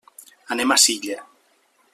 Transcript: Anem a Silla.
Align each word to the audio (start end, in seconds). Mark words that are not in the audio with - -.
Anem 0.55 0.73
a 0.75 0.79
Silla. 0.85 1.21